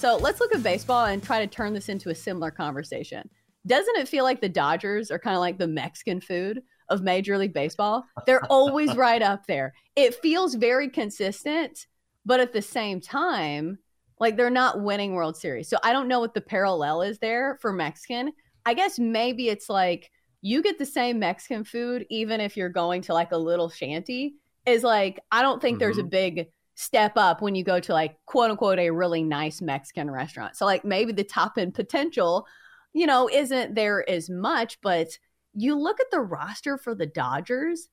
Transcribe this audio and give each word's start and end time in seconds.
So 0.00 0.16
let's 0.16 0.40
look 0.40 0.54
at 0.54 0.62
baseball 0.62 1.04
and 1.04 1.22
try 1.22 1.40
to 1.40 1.46
turn 1.46 1.74
this 1.74 1.90
into 1.90 2.08
a 2.08 2.14
similar 2.14 2.50
conversation. 2.50 3.28
Doesn't 3.66 3.98
it 3.98 4.08
feel 4.08 4.24
like 4.24 4.40
the 4.40 4.48
Dodgers 4.48 5.10
are 5.10 5.18
kind 5.18 5.36
of 5.36 5.40
like 5.40 5.58
the 5.58 5.68
Mexican 5.68 6.22
food 6.22 6.62
of 6.88 7.02
Major 7.02 7.36
League 7.36 7.52
Baseball? 7.52 8.06
They're 8.24 8.46
always 8.46 8.94
right 8.96 9.20
up 9.20 9.44
there. 9.46 9.74
It 9.96 10.14
feels 10.14 10.54
very 10.54 10.88
consistent, 10.88 11.86
but 12.24 12.40
at 12.40 12.54
the 12.54 12.62
same 12.62 13.02
time, 13.02 13.76
like 14.18 14.38
they're 14.38 14.48
not 14.48 14.80
winning 14.80 15.12
World 15.12 15.36
Series. 15.36 15.68
So 15.68 15.76
I 15.84 15.92
don't 15.92 16.08
know 16.08 16.20
what 16.20 16.32
the 16.32 16.40
parallel 16.40 17.02
is 17.02 17.18
there 17.18 17.58
for 17.60 17.70
Mexican. 17.70 18.32
I 18.64 18.72
guess 18.72 18.98
maybe 18.98 19.48
it's 19.50 19.68
like 19.68 20.10
you 20.40 20.62
get 20.62 20.78
the 20.78 20.86
same 20.86 21.18
Mexican 21.18 21.62
food 21.62 22.06
even 22.08 22.40
if 22.40 22.56
you're 22.56 22.70
going 22.70 23.02
to 23.02 23.12
like 23.12 23.32
a 23.32 23.36
little 23.36 23.68
shanty. 23.68 24.36
Is 24.64 24.82
like 24.82 25.20
I 25.30 25.42
don't 25.42 25.60
think 25.60 25.74
mm-hmm. 25.74 25.80
there's 25.80 25.98
a 25.98 26.00
mm-hmm. 26.00 26.08
big 26.08 26.46
step 26.80 27.12
up 27.16 27.42
when 27.42 27.54
you 27.54 27.62
go 27.62 27.78
to 27.78 27.92
like 27.92 28.16
quote 28.24 28.50
unquote 28.50 28.78
a 28.78 28.88
really 28.88 29.22
nice 29.22 29.60
Mexican 29.60 30.10
restaurant. 30.10 30.56
So 30.56 30.64
like 30.64 30.82
maybe 30.82 31.12
the 31.12 31.22
top 31.22 31.58
end 31.58 31.74
potential, 31.74 32.46
you 32.94 33.06
know, 33.06 33.28
isn't 33.30 33.74
there 33.74 34.08
as 34.08 34.30
much, 34.30 34.80
but 34.80 35.08
you 35.52 35.78
look 35.78 36.00
at 36.00 36.10
the 36.10 36.20
roster 36.20 36.78
for 36.78 36.94
the 36.94 37.04
Dodgers, 37.04 37.90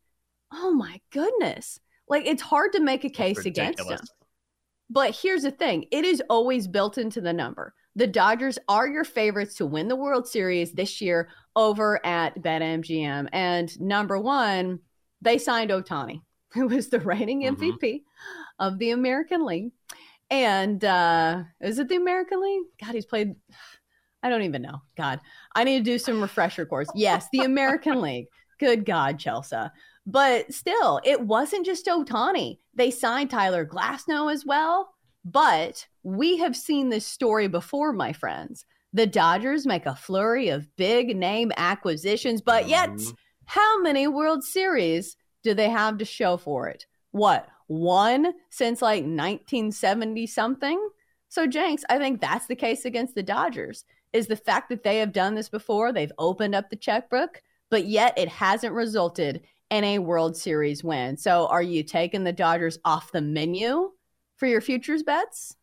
oh 0.54 0.74
my 0.74 1.02
goodness. 1.12 1.82
Like 2.08 2.26
it's 2.26 2.42
hard 2.42 2.72
to 2.74 2.80
make 2.80 3.04
a 3.04 3.10
case 3.10 3.46
against 3.46 3.86
them. 3.86 4.00
But 4.90 5.14
here's 5.22 5.42
the 5.42 5.52
thing, 5.52 5.86
it 5.92 6.06
is 6.06 6.24
always 6.30 6.66
built 6.66 6.98
into 6.98 7.20
the 7.20 7.34
number. 7.34 7.74
The 7.98 8.08
Dodgers 8.08 8.58
are 8.70 8.88
your 8.88 9.04
favorites 9.04 9.56
to 9.56 9.66
win 9.66 9.90
the 9.90 9.98
World 9.98 10.30
Series 10.30 10.72
this 10.72 11.02
year 11.02 11.28
over 11.58 12.00
at 12.06 12.42
BetMGM. 12.42 13.28
And 13.34 13.82
number 13.82 14.18
1, 14.18 14.80
they 15.22 15.38
signed 15.38 15.72
Ohtani, 15.72 16.22
who 16.54 16.68
was 16.68 16.90
the 16.90 17.00
reigning 17.00 17.44
MVP. 17.44 17.80
Mm-hmm 17.80 17.98
of 18.60 18.80
the 18.80 18.92
American 18.92 19.46
League. 19.46 19.72
And 20.30 20.84
uh, 20.84 21.44
is 21.62 21.80
it 21.80 21.88
the 21.88 21.96
American 21.96 22.42
League? 22.42 22.64
God, 22.84 22.96
he's 22.96 23.06
played. 23.06 23.36
I 24.24 24.30
don't 24.30 24.42
even 24.42 24.64
know. 24.64 24.82
God, 24.98 25.22
I 25.56 25.64
need 25.64 25.78
to 25.78 25.92
do 25.92 26.00
some 26.00 26.22
refresher 26.22 26.66
course. 26.66 26.88
Yes, 26.96 27.28
the 27.32 27.42
American 27.42 28.02
League. 28.02 28.26
Good 28.60 28.84
God, 28.84 29.20
Chelsea. 29.20 29.56
But 30.08 30.52
still, 30.52 31.00
it 31.04 31.22
wasn't 31.22 31.66
just 31.66 31.86
Ohtani. 31.86 32.58
They 32.74 32.90
signed 32.90 33.30
Tyler 33.30 33.66
Glasnow 33.66 34.34
as 34.34 34.44
well. 34.44 34.90
But 35.24 35.86
we 36.02 36.38
have 36.38 36.56
seen 36.56 36.90
this 36.90 37.06
story 37.06 37.48
before, 37.48 37.94
my 37.94 38.12
friends. 38.12 38.66
The 38.92 39.06
Dodgers 39.06 39.68
make 39.68 39.86
a 39.86 39.96
flurry 39.96 40.50
of 40.50 40.76
big 40.78 41.16
name 41.16 41.52
acquisitions, 41.56 42.42
but 42.42 42.68
yet, 42.68 42.90
mm-hmm. 42.90 43.12
how 43.46 43.82
many 43.82 44.08
World 44.08 44.44
Series 44.44 45.16
do 45.48 45.54
they 45.54 45.70
have 45.70 45.98
to 46.00 46.06
show 46.06 46.36
for 46.36 46.68
it? 46.68 46.86
What, 47.12 47.48
one 47.68 48.34
since 48.50 48.82
like 48.82 49.04
1970 49.04 50.28
something. 50.28 50.90
So 51.30 51.48
Jenks, 51.48 51.86
I 51.90 51.98
think 51.98 52.20
that's 52.20 52.48
the 52.48 52.56
case 52.56 52.84
against 52.84 53.16
the 53.16 53.24
Dodgers 53.24 53.86
is 54.12 54.28
the 54.28 54.36
fact 54.36 54.68
that 54.70 54.84
they 54.84 54.98
have 54.98 55.14
done 55.14 55.36
this 55.36 55.48
before. 55.48 55.94
They've 55.94 56.12
opened 56.18 56.54
up 56.54 56.70
the 56.70 56.76
checkbook, 56.76 57.42
but 57.70 57.86
yet 57.86 58.18
it 58.18 58.28
hasn't 58.28 58.74
resulted 58.74 59.44
in 59.70 59.86
a 59.86 60.00
World 60.00 60.36
Series 60.36 60.84
win. 60.84 61.16
So 61.16 61.48
are 61.48 61.62
you 61.62 61.82
taking 61.82 62.26
the 62.26 62.34
Dodgers 62.34 62.78
off 62.84 63.14
the 63.14 63.22
menu 63.22 63.92
for 64.36 64.48
your 64.48 64.62
futures 64.62 65.04
bets? 65.04 65.56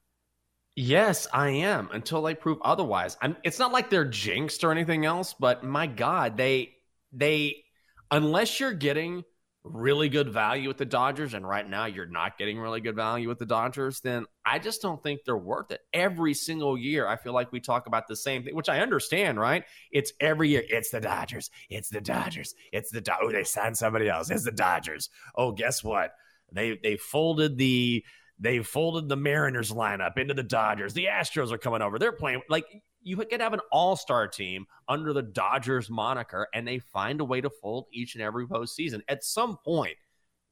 Yes, 0.76 1.26
I 1.30 1.50
am 1.50 1.90
until 1.92 2.22
they 2.22 2.34
prove 2.34 2.58
otherwise. 2.62 3.18
I'm, 3.20 3.36
it's 3.44 3.58
not 3.58 3.72
like 3.72 3.90
they're 3.90 4.06
jinxed 4.06 4.64
or 4.64 4.72
anything 4.72 5.04
else, 5.04 5.34
but 5.38 5.62
my 5.62 5.86
God, 5.86 6.38
they 6.38 6.74
they 7.12 7.64
unless 8.10 8.60
you're 8.60 8.72
getting 8.72 9.24
really 9.64 10.10
good 10.10 10.28
value 10.30 10.68
with 10.68 10.76
the 10.76 10.84
Dodgers, 10.84 11.32
and 11.32 11.48
right 11.48 11.68
now 11.68 11.86
you're 11.86 12.06
not 12.06 12.36
getting 12.36 12.58
really 12.58 12.80
good 12.80 12.94
value 12.94 13.28
with 13.28 13.38
the 13.38 13.46
Dodgers, 13.46 14.00
then 14.00 14.26
I 14.44 14.58
just 14.58 14.82
don't 14.82 15.02
think 15.02 15.20
they're 15.24 15.36
worth 15.36 15.70
it. 15.70 15.80
Every 15.92 16.34
single 16.34 16.76
year, 16.76 17.06
I 17.08 17.16
feel 17.16 17.32
like 17.32 17.50
we 17.50 17.60
talk 17.60 17.86
about 17.86 18.06
the 18.06 18.16
same 18.16 18.44
thing, 18.44 18.54
which 18.54 18.68
I 18.68 18.80
understand, 18.80 19.40
right? 19.40 19.64
It's 19.90 20.12
every 20.20 20.50
year. 20.50 20.62
It's 20.68 20.90
the 20.90 21.00
Dodgers. 21.00 21.50
It's 21.70 21.88
the 21.88 22.02
Dodgers. 22.02 22.54
It's 22.72 22.90
the 22.90 23.00
Dodgers. 23.00 23.22
oh, 23.22 23.32
they 23.32 23.44
signed 23.44 23.78
somebody 23.78 24.08
else. 24.08 24.30
It's 24.30 24.44
the 24.44 24.52
Dodgers. 24.52 25.08
Oh, 25.34 25.52
guess 25.52 25.82
what? 25.82 26.12
They 26.52 26.78
they 26.82 26.96
folded 26.96 27.56
the 27.56 28.04
they 28.38 28.62
folded 28.62 29.08
the 29.08 29.16
Mariners 29.16 29.70
lineup 29.72 30.18
into 30.18 30.34
the 30.34 30.42
Dodgers. 30.42 30.92
The 30.92 31.06
Astros 31.06 31.52
are 31.52 31.58
coming 31.58 31.82
over. 31.82 31.98
They're 31.98 32.12
playing 32.12 32.42
like 32.48 32.66
you 33.04 33.16
could 33.16 33.40
have 33.40 33.52
an 33.52 33.60
all-star 33.70 34.26
team 34.28 34.66
under 34.88 35.12
the 35.12 35.22
Dodgers 35.22 35.90
moniker, 35.90 36.48
and 36.54 36.66
they 36.66 36.78
find 36.78 37.20
a 37.20 37.24
way 37.24 37.40
to 37.40 37.50
fold 37.50 37.86
each 37.92 38.14
and 38.14 38.22
every 38.22 38.46
postseason. 38.46 39.02
At 39.08 39.22
some 39.22 39.58
point, 39.64 39.96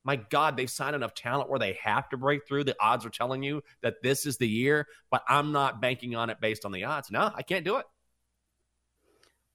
my 0.05 0.17
God, 0.17 0.57
they've 0.57 0.71
signed 0.71 0.97
enough 0.97 1.15
talent 1.15 1.49
where 1.49 1.59
they 1.59 1.79
have 1.83 2.09
to 2.11 2.17
break 2.17 2.47
through. 2.47 2.65
The 2.65 2.77
odds 2.81 3.07
are 3.07 3.11
telling 3.11 3.43
you 3.43 3.63
that 3.83 4.03
this 4.03 4.27
is 4.27 4.37
the 4.37 4.49
year, 4.49 4.87
but 5.11 5.23
I'm 5.29 5.53
not 5.53 5.81
banking 5.81 6.15
on 6.15 6.29
it 6.31 6.41
based 6.41 6.65
on 6.65 6.73
the 6.73 6.85
odds. 6.85 7.11
No, 7.11 7.31
I 7.35 7.43
can't 7.43 7.65
do 7.65 7.77
it. 7.77 7.87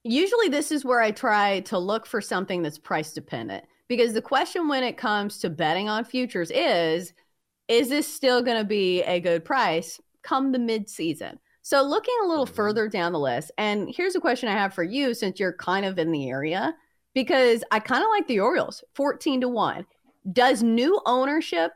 Usually, 0.04 0.48
this 0.48 0.72
is 0.72 0.86
where 0.86 1.02
I 1.02 1.12
try 1.12 1.60
to 1.62 1.78
look 1.78 2.06
for 2.06 2.22
something 2.22 2.62
that's 2.62 2.80
price 2.80 3.12
dependent 3.14 3.66
because 3.88 4.14
the 4.14 4.22
question 4.22 4.68
when 4.68 4.84
it 4.84 4.98
comes 4.98 5.40
to 5.40 5.50
betting 5.50 5.90
on 5.90 6.06
futures 6.06 6.52
is 6.52 7.14
is 7.68 7.90
this 7.90 8.08
still 8.08 8.42
going 8.42 8.58
to 8.58 8.64
be 8.64 9.04
a 9.04 9.20
good 9.20 9.44
price 9.44 10.00
come 10.24 10.52
the 10.54 10.60
mid 10.60 10.90
season? 10.90 11.38
So, 11.68 11.84
looking 11.84 12.16
a 12.24 12.28
little 12.28 12.46
mm-hmm. 12.46 12.56
further 12.56 12.88
down 12.88 13.12
the 13.12 13.20
list, 13.20 13.52
and 13.58 13.94
here's 13.94 14.16
a 14.16 14.22
question 14.22 14.48
I 14.48 14.54
have 14.54 14.74
for 14.74 14.84
you 14.84 15.14
since 15.14 15.38
you're 15.38 15.52
kind 15.52 15.86
of 15.86 16.00
in 16.00 16.14
the 16.14 16.30
area, 16.30 16.74
because 17.14 17.62
I 17.72 17.82
kind 17.82 18.02
of 18.02 18.10
like 18.10 18.26
the 18.26 18.40
Orioles 18.40 18.86
14 18.96 19.42
to 19.42 19.50
1. 19.50 19.86
Does 20.32 20.64
new 20.64 21.02
ownership 21.06 21.74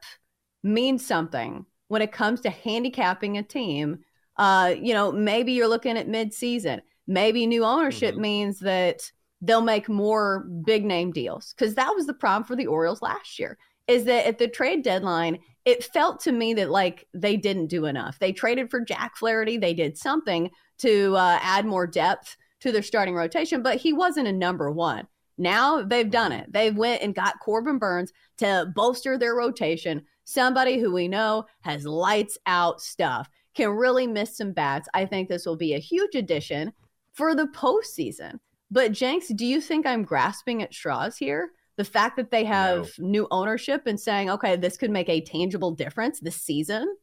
mean 0.64 0.98
something 0.98 1.66
when 1.90 2.02
it 2.02 2.14
comes 2.14 2.40
to 2.42 2.50
handicapping 2.50 3.38
a 3.38 3.44
team? 3.44 4.00
Uh, 4.38 4.76
you 4.82 4.94
know, 4.94 5.12
maybe 5.12 5.52
you're 5.52 5.68
looking 5.68 5.98
at 5.98 6.08
midseason. 6.08 6.80
Maybe 7.06 7.46
new 7.46 7.66
ownership 7.66 8.14
mm-hmm. 8.14 8.22
means 8.22 8.60
that 8.62 9.12
they'll 9.42 9.60
make 9.60 9.90
more 9.90 10.48
big 10.64 10.86
name 10.86 11.12
deals 11.12 11.54
because 11.54 11.76
that 11.76 11.94
was 11.94 12.06
the 12.06 12.14
problem 12.14 12.46
for 12.46 12.56
the 12.56 12.68
Orioles 12.68 13.02
last 13.02 13.38
year. 13.38 13.58
Is 13.92 14.06
that 14.06 14.26
at 14.26 14.38
the 14.38 14.48
trade 14.48 14.84
deadline, 14.84 15.40
it 15.66 15.84
felt 15.84 16.22
to 16.22 16.32
me 16.32 16.54
that 16.56 16.72
like 16.72 17.08
they 17.14 17.36
didn't 17.36 17.68
do 17.68 17.86
enough. 17.86 18.18
They 18.20 18.32
traded 18.32 18.72
for 18.72 18.80
Jack 18.80 19.18
Flaherty. 19.18 19.58
They 19.58 19.74
did 19.74 19.98
something 19.98 20.50
to 20.80 21.16
uh, 21.16 21.40
add 21.42 21.66
more 21.66 21.86
depth 21.86 22.38
to 22.62 22.72
their 22.72 22.82
starting 22.82 23.16
rotation, 23.16 23.62
but 23.62 23.78
he 23.78 23.92
wasn't 23.92 24.28
a 24.28 24.34
number 24.34 24.72
one. 24.72 25.08
Now 25.38 25.82
they've 25.82 26.10
done 26.10 26.32
it. 26.32 26.52
They 26.52 26.72
went 26.72 27.02
and 27.02 27.14
got 27.16 27.40
Corbin 27.40 27.80
Burnes 27.80 28.14
to 28.38 28.72
bolster 28.76 29.18
their 29.18 29.36
rotation. 29.36 30.04
Somebody 30.24 30.80
who 30.80 30.94
we 30.94 31.08
know 31.08 31.46
has 31.62 31.86
lights 31.86 32.38
out 32.46 32.82
stuff, 32.82 33.28
can 33.56 33.70
really 33.72 34.08
miss 34.08 34.38
some 34.38 34.54
bats. 34.54 34.88
I 34.94 35.06
think 35.06 35.28
this 35.28 35.46
will 35.46 35.58
be 35.58 35.74
a 35.74 35.80
huge 35.80 36.16
addition 36.16 36.72
for 37.14 37.36
the 37.36 37.48
postseason. 37.48 38.40
But 38.70 38.94
Jenks, 38.94 39.28
do 39.28 39.46
you 39.46 39.60
think 39.60 39.86
I'm 39.86 40.04
grasping 40.04 40.64
at 40.64 40.74
straws 40.74 41.18
here? 41.18 41.52
The 41.82 41.86
fact 41.86 42.16
that 42.18 42.30
they 42.30 42.46
have 42.46 42.92
no. 43.00 43.08
new 43.08 43.28
ownership 43.32 43.88
and 43.88 44.00
saying, 44.00 44.30
okay, 44.30 44.56
this 44.56 44.78
could 44.78 44.92
make 44.92 45.10
a 45.10 45.20
tangible 45.20 45.72
difference 45.72 46.20
this 46.20 46.36
season? 46.36 46.96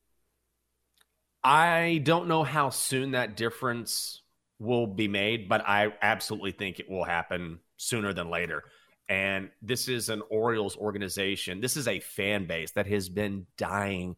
I 1.42 2.00
don't 2.04 2.28
know 2.28 2.44
how 2.44 2.70
soon 2.70 3.10
that 3.10 3.36
difference 3.36 4.22
will 4.60 4.86
be 4.86 5.08
made, 5.08 5.48
but 5.48 5.66
I 5.66 5.92
absolutely 6.00 6.52
think 6.52 6.78
it 6.78 6.88
will 6.88 7.02
happen 7.02 7.58
sooner 7.76 8.12
than 8.12 8.30
later. 8.30 8.62
And 9.08 9.50
this 9.62 9.88
is 9.88 10.10
an 10.10 10.22
Orioles 10.30 10.76
organization. 10.76 11.60
This 11.60 11.76
is 11.76 11.88
a 11.88 11.98
fan 11.98 12.46
base 12.46 12.70
that 12.72 12.86
has 12.86 13.08
been 13.08 13.46
dying 13.56 14.14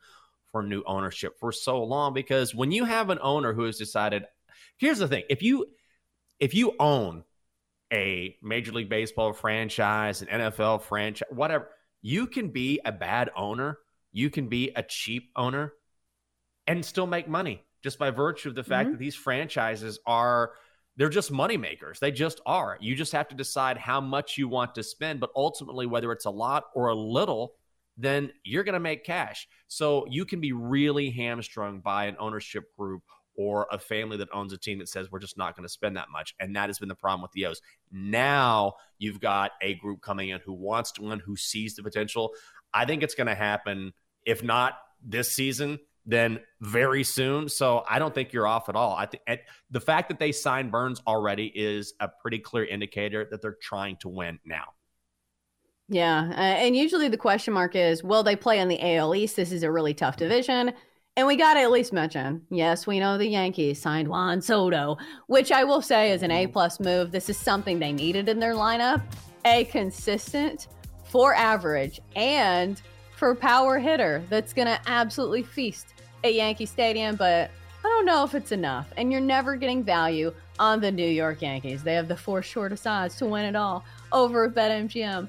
for 0.53 0.63
new 0.63 0.83
ownership 0.85 1.41
for 1.41 1.53
so 1.53 1.83
long 1.85 2.13
because 2.13 2.55
when 2.55 2.71
you 2.71 2.85
have 2.85 3.09
an 3.09 3.19
owner 3.23 3.55
who 3.55 3.65
has 3.65 3.79
decided, 3.79 4.27
here's 4.77 4.99
the 4.99 5.09
thing, 5.09 5.25
if 5.31 5.43
you 5.43 5.65
if 6.39 6.53
you 6.53 6.75
own 6.79 7.25
a 7.93 8.37
Major 8.43 8.73
League 8.73 8.89
Baseball 8.89 9.33
franchise, 9.33 10.23
an 10.23 10.29
NFL 10.29 10.83
franchise, 10.83 11.29
whatever. 11.31 11.69
You 12.03 12.27
can 12.27 12.49
be 12.49 12.81
a 12.85 12.93
bad 12.93 13.31
owner, 13.37 13.79
you 14.13 14.31
can 14.31 14.49
be 14.49 14.73
a 14.75 14.83
cheap 14.83 15.31
owner 15.37 15.75
and 16.67 16.85
still 16.85 17.07
make 17.07 17.29
money 17.29 17.65
just 17.83 17.99
by 17.99 18.11
virtue 18.11 18.49
of 18.49 18.55
the 18.55 18.65
fact 18.65 18.87
mm-hmm. 18.87 18.93
that 18.93 18.99
these 18.99 19.15
franchises 19.15 19.99
are 20.07 20.53
they're 20.97 21.09
just 21.09 21.31
money 21.31 21.57
makers. 21.57 21.99
They 21.99 22.11
just 22.11 22.41
are. 22.45 22.77
You 22.81 22.95
just 22.95 23.13
have 23.13 23.29
to 23.29 23.35
decide 23.35 23.79
how 23.79 24.01
much 24.01 24.37
you 24.37 24.49
want 24.49 24.75
to 24.75 24.83
spend, 24.83 25.21
but 25.21 25.31
ultimately 25.35 25.87
whether 25.87 26.13
it's 26.13 26.27
a 26.27 26.31
lot 26.31 26.65
or 26.75 26.89
a 26.89 26.95
little, 26.95 27.55
then 27.97 28.31
you're 28.45 28.65
going 28.65 28.75
to 28.75 28.81
make 28.81 29.05
cash. 29.05 29.49
So 29.69 30.07
you 30.11 30.25
can 30.25 30.41
be 30.41 30.53
really 30.53 31.11
hamstrung 31.11 31.81
by 31.81 32.07
an 32.07 32.17
ownership 32.19 32.65
group 32.77 33.03
or 33.41 33.67
a 33.73 33.79
family 33.79 34.19
that 34.19 34.29
owns 34.35 34.53
a 34.53 34.59
team 34.59 34.79
that 34.79 34.87
says 34.87 35.11
we're 35.11 35.19
just 35.19 35.39
not 35.39 35.57
going 35.57 35.65
to 35.65 35.73
spend 35.73 35.97
that 35.97 36.11
much. 36.11 36.35
And 36.39 36.55
that 36.57 36.69
has 36.69 36.79
been 36.79 36.91
the 36.91 36.95
problem 36.95 37.23
with 37.23 37.33
the 37.33 37.47
O's. 37.47 37.63
Now 37.91 38.75
you've 38.99 39.19
got 39.19 39.53
a 39.63 39.77
group 39.77 40.03
coming 40.03 40.29
in 40.29 40.41
who 40.41 40.53
wants 40.53 40.93
to 40.93 41.03
win, 41.03 41.21
who 41.21 41.37
sees 41.37 41.75
the 41.75 41.83
potential. 41.83 42.33
I 42.75 42.85
think 42.85 43.03
it's 43.03 43.15
going 43.15 43.29
to 43.29 43.35
happen, 43.35 43.95
if 44.27 44.43
not 44.43 44.75
this 45.03 45.33
season, 45.33 45.79
then 46.05 46.41
very 46.61 47.03
soon. 47.03 47.49
So 47.49 47.83
I 47.89 47.99
don't 47.99 48.15
think 48.15 48.35
you're 48.35 48.47
off 48.47 48.69
at 48.69 48.77
all. 48.77 48.95
I 48.95 49.07
think 49.07 49.23
the 49.71 49.81
fact 49.81 50.11
that 50.11 50.19
they 50.19 50.33
signed 50.33 50.71
Burnes 50.71 51.01
already 51.07 51.47
is 51.47 51.95
a 51.99 52.09
pretty 52.09 52.41
clear 52.41 52.67
indicator 52.67 53.27
that 53.31 53.41
they're 53.41 53.57
trying 53.63 53.97
to 54.01 54.11
win 54.11 54.39
now. 54.45 54.75
Yeah. 55.89 56.29
Uh, 56.31 56.41
and 56.41 56.77
usually 56.77 57.09
the 57.09 57.17
question 57.17 57.55
mark 57.55 57.75
is 57.75 58.05
will 58.05 58.23
they 58.23 58.37
play 58.37 58.59
in 58.59 58.69
the 58.69 58.97
AL 58.97 59.15
East? 59.15 59.37
This 59.37 59.51
is 59.51 59.63
a 59.63 59.73
really 59.73 59.95
tough 59.95 60.19
division. 60.19 60.75
And 61.17 61.27
we 61.27 61.37
got 61.37 61.55
to 61.55 61.61
at 61.61 61.71
least 61.71 61.93
mention, 61.93 62.43
yes, 62.51 62.87
we 62.87 63.01
know 63.01 63.19
the 63.19 63.27
Yankees 63.27 63.81
signed 63.81 64.09
Juan 64.09 64.41
Soto, 64.41 64.97
which 65.27 65.51
I 65.51 65.65
will 65.65 65.83
say 65.83 66.13
is 66.13 66.23
an 66.23 66.31
mm-hmm. 66.31 66.49
A 66.49 66.53
plus 66.53 66.81
move. 66.81 67.11
This 67.11 67.29
is 67.29 67.37
something 67.37 67.79
they 67.79 67.93
needed 67.93 68.29
in 68.29 68.39
their 68.39 68.55
lineup, 68.55 69.03
a 69.45 69.65
consistent 69.65 70.69
for 71.05 71.35
average 71.35 72.01
and 72.15 72.81
for 73.17 73.35
power 73.35 73.79
hitter 73.79 74.23
that's 74.31 74.53
going 74.53 74.69
to 74.69 74.81
absolutely 74.87 75.43
feast 75.43 75.89
at 76.23 76.35
Yankee 76.35 76.65
Stadium. 76.65 77.17
But 77.17 77.51
I 77.85 77.89
don't 77.89 78.07
know 78.07 78.25
if 78.25 78.35
it's 78.35 78.53
enough. 78.53 78.93
And 78.97 79.11
you're 79.11 79.21
never 79.21 79.57
getting 79.57 79.83
value 79.83 80.33
on 80.59 80.81
the 80.81 80.93
New 80.93 81.09
York 81.09 81.43
Yankees. 81.43 81.83
They 81.83 81.95
have 81.95 82.09
the 82.09 82.17
four 82.17 82.41
shortest 82.41 82.87
odds 82.87 83.17
to 83.17 83.27
win 83.27 83.45
it 83.45 83.57
all 83.57 83.85
over 84.13 84.45
at 84.45 84.55
BetMGM. 84.55 85.29